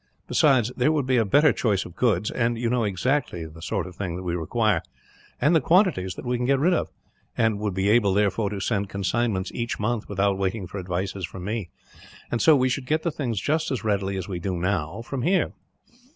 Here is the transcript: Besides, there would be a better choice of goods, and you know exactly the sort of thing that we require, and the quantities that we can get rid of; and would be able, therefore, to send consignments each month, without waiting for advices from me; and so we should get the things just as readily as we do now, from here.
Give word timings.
Besides, 0.25 0.71
there 0.75 0.91
would 0.91 1.05
be 1.05 1.17
a 1.17 1.25
better 1.25 1.53
choice 1.53 1.85
of 1.85 1.95
goods, 1.95 2.31
and 2.31 2.57
you 2.57 2.71
know 2.71 2.83
exactly 2.85 3.45
the 3.45 3.61
sort 3.61 3.85
of 3.85 3.95
thing 3.95 4.15
that 4.15 4.23
we 4.23 4.33
require, 4.33 4.81
and 5.39 5.55
the 5.55 5.61
quantities 5.61 6.15
that 6.15 6.25
we 6.25 6.37
can 6.37 6.47
get 6.47 6.57
rid 6.57 6.73
of; 6.73 6.89
and 7.37 7.59
would 7.59 7.75
be 7.75 7.87
able, 7.89 8.11
therefore, 8.15 8.49
to 8.49 8.59
send 8.61 8.89
consignments 8.89 9.51
each 9.51 9.79
month, 9.79 10.09
without 10.09 10.39
waiting 10.39 10.65
for 10.65 10.79
advices 10.79 11.23
from 11.23 11.43
me; 11.43 11.69
and 12.31 12.41
so 12.41 12.55
we 12.55 12.67
should 12.67 12.87
get 12.87 13.03
the 13.03 13.11
things 13.11 13.39
just 13.39 13.69
as 13.69 13.83
readily 13.83 14.17
as 14.17 14.27
we 14.27 14.39
do 14.39 14.57
now, 14.57 15.03
from 15.03 15.21
here. 15.21 15.53